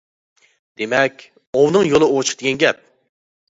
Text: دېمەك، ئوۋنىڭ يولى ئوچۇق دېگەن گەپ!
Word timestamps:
دېمەك، 0.81 1.21
ئوۋنىڭ 1.61 1.87
يولى 1.91 2.09
ئوچۇق 2.17 2.43
دېگەن 2.43 2.61
گەپ! 2.67 2.85